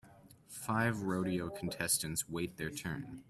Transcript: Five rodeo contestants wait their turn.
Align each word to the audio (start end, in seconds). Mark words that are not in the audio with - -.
Five 0.47 1.03
rodeo 1.03 1.51
contestants 1.51 2.27
wait 2.27 2.57
their 2.57 2.71
turn. 2.71 3.19